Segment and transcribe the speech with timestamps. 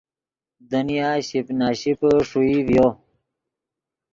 [0.71, 2.87] دنیا شیپ نا شیپے ݰوئی ڤیو